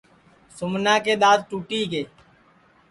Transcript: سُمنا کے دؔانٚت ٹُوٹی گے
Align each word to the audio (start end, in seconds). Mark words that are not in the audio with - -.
سُمنا 0.57 0.93
کے 1.05 1.13
دؔانٚت 1.21 1.41
ٹُوٹی 1.49 1.81
گے 1.91 2.03